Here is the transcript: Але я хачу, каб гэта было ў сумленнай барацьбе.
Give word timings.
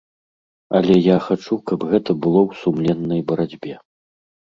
Але 0.77 0.95
я 1.07 1.17
хачу, 1.25 1.57
каб 1.71 1.79
гэта 1.91 2.11
было 2.23 2.41
ў 2.47 2.51
сумленнай 2.63 3.21
барацьбе. 3.29 3.75